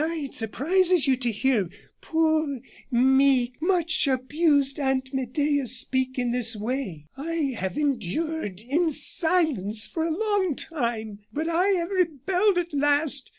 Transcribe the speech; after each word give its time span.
Ah! 0.03 0.09
it 0.15 0.33
surprises 0.33 1.05
you 1.05 1.15
to 1.17 1.31
hear 1.31 1.69
poor, 2.01 2.59
meek, 2.89 3.61
much 3.61 4.07
abused 4.07 4.79
Aunt 4.79 5.13
Medea 5.13 5.67
speak 5.67 6.17
in 6.17 6.31
this 6.31 6.55
way. 6.55 7.05
I 7.15 7.53
have 7.59 7.77
endured 7.77 8.61
in 8.61 8.91
silence 8.91 9.85
for 9.85 10.01
a 10.03 10.09
long 10.09 10.55
time, 10.55 11.19
but 11.31 11.47
I 11.47 11.67
have 11.77 11.91
rebelled 11.91 12.57
at 12.57 12.73
last. 12.73 13.29